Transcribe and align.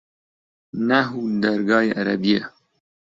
نەحوو 0.87 1.25
دەرگای 1.43 1.87
عەرەبییە 1.97 2.43